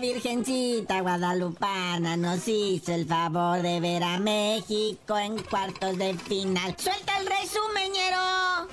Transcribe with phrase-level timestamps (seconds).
[0.00, 6.74] Virgencita Guadalupana nos hizo el favor de ver a México en cuartos de final.
[6.78, 8.16] Suelta el resumeñero.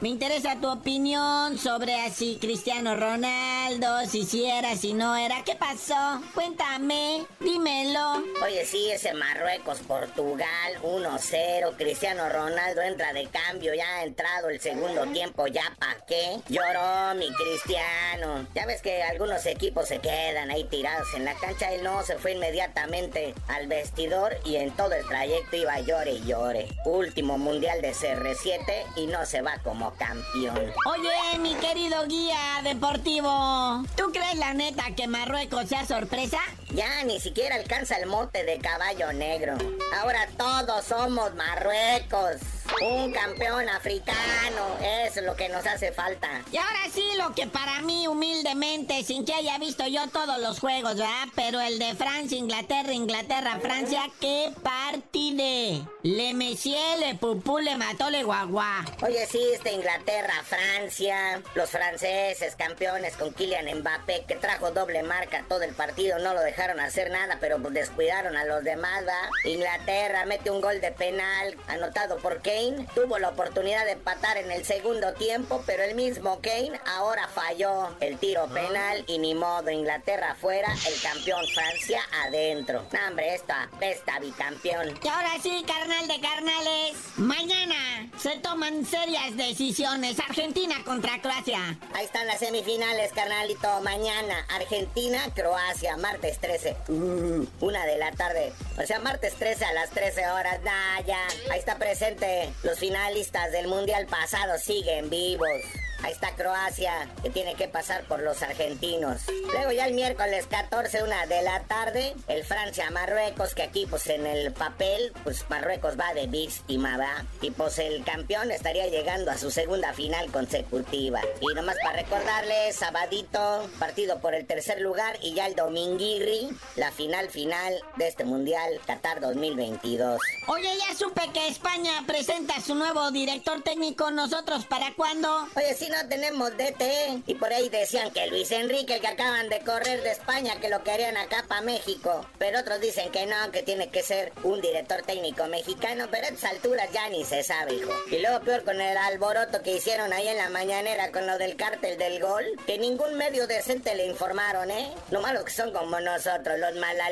[0.00, 5.42] Me interesa tu opinión sobre así Cristiano Ronaldo, si sí era, si no era.
[5.42, 6.22] ¿Qué pasó?
[6.34, 8.22] Cuéntame, dímelo.
[8.44, 11.76] Oye, sí, ese Marruecos, Portugal, 1-0.
[11.76, 16.38] Cristiano Ronaldo entra de cambio, ya ha entrado el segundo tiempo, ya pa' qué.
[16.48, 18.46] Lloró mi Cristiano.
[18.54, 21.72] Ya ves que algunos equipos se quedan ahí tirados en la cancha.
[21.72, 26.24] Él no, se fue inmediatamente al vestidor y en todo el trayecto iba llore y
[26.24, 26.68] llore.
[26.84, 30.72] Último mundial de CR7 y no se va como campeón.
[30.86, 36.38] Oye, mi querido guía deportivo, ¿tú crees la neta que Marruecos sea sorpresa?
[36.70, 39.56] Ya ni siquiera alcanza el mote de caballo negro.
[39.94, 42.57] Ahora todos somos Marruecos.
[42.80, 44.76] Un campeón africano.
[44.80, 46.42] Es lo que nos hace falta.
[46.52, 50.60] Y ahora sí, lo que para mí humildemente, sin que haya visto yo todos los
[50.60, 51.28] juegos, ¿verdad?
[51.34, 55.82] Pero el de Francia, Inglaterra, Inglaterra, Francia, qué partide.
[56.02, 58.84] Le Messier, le Pupú, le mató, le guagua.
[59.02, 65.44] Oye, sí, este Inglaterra, Francia, los franceses campeones con Kylian Mbappé, que trajo doble marca
[65.48, 69.30] todo el partido, no lo dejaron hacer nada, pero descuidaron a los demás, ¿va?
[69.44, 74.50] Inglaterra mete un gol de penal anotado por Kane, tuvo la oportunidad de empatar en
[74.50, 79.70] el segundo tiempo, pero el mismo Kane ahora falló el tiro penal y ni modo,
[79.70, 82.84] Inglaterra afuera, el campeón Francia adentro.
[82.92, 84.98] No, hombre, esto apesta bicampeón.
[85.02, 90.18] Y ahora sí, carnal de carnales, mañana se toman serias decisiones.
[90.20, 91.78] Argentina contra Croacia.
[91.94, 93.80] Ahí están las semifinales, carnalito.
[93.82, 96.76] Mañana, Argentina, Croacia, martes 13.
[96.88, 98.52] Uh, una de la tarde.
[98.82, 100.60] O sea, martes 13 a las 13 horas.
[100.62, 101.26] Nah, ya.
[101.50, 102.52] Ahí está presente.
[102.64, 105.62] Los finalistas del mundial pasado siguen vivos.
[106.02, 109.22] Ahí está Croacia, que tiene que pasar por los argentinos.
[109.52, 114.26] Luego ya el miércoles 14, una de la tarde, el Francia-Marruecos, que aquí pues en
[114.26, 117.24] el papel, pues Marruecos va de víctima, va.
[117.42, 121.20] Y pues el campeón estaría llegando a su segunda final consecutiva.
[121.40, 126.92] Y nomás para recordarles, sabadito, partido por el tercer lugar y ya el dominguirri, la
[126.92, 130.20] final final de este Mundial Qatar 2022.
[130.46, 134.10] Oye, ya supe que España presenta su nuevo director técnico.
[134.10, 135.48] ¿Nosotros para cuándo?
[135.56, 137.22] Oye, no tenemos DT.
[137.26, 140.68] Y por ahí decían que Luis Enrique, el que acaban de correr de España, que
[140.68, 142.26] lo querían acá para México.
[142.38, 146.06] Pero otros dicen que no, que tiene que ser un director técnico mexicano.
[146.10, 147.92] Pero a estas alturas ya ni se sabe, hijo.
[148.10, 151.56] Y luego peor con el alboroto que hicieron ahí en la mañanera con lo del
[151.56, 152.44] cártel del gol.
[152.66, 154.92] Que ningún medio decente le informaron, ¿eh?
[155.10, 157.08] Lo malo que son como nosotros, los mala.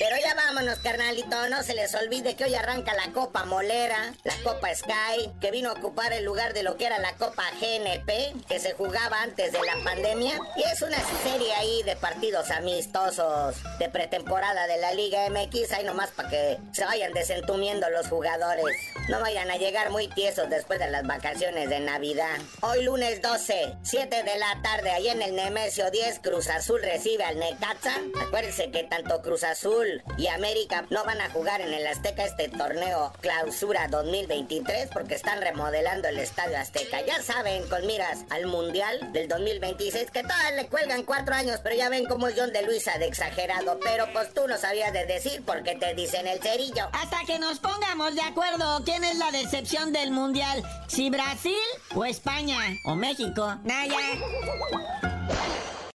[0.00, 1.50] Pero ya vámonos, carnalito.
[1.50, 5.68] No se les olvide que hoy arranca la Copa Molera, la Copa Sky, que vino
[5.68, 9.52] a ocupar el lugar de lo que era la Copa GNP, que se jugaba antes
[9.52, 10.40] de la pandemia.
[10.56, 15.72] Y es una serie ahí de partidos amistosos de pretemporada de la Liga MX.
[15.72, 18.64] Ahí nomás para que se vayan desentumiendo los jugadores.
[19.10, 22.38] No vayan a llegar muy tiesos después de las vacaciones de Navidad.
[22.62, 27.24] Hoy lunes 12, 7 de la tarde, ahí en el Nemesio 10, Cruz Azul recibe
[27.24, 27.96] al Necaxa.
[28.18, 32.48] Acuérdense que tanto Cruz Azul y América no van a jugar en el Azteca este
[32.48, 37.00] torneo Clausura 2023 porque están remodelando el Estadio Azteca.
[37.02, 41.76] Ya saben, con miras al Mundial del 2026, que todavía le cuelgan cuatro años, pero
[41.76, 43.78] ya ven cómo es John de Luisa de exagerado.
[43.80, 46.88] Pero pues tú no sabías de decir porque te dicen el cerillo.
[46.92, 51.54] Hasta que nos pongamos de acuerdo quién es la decepción del mundial, si Brasil
[51.94, 53.56] o España o México.
[53.64, 53.98] Naya.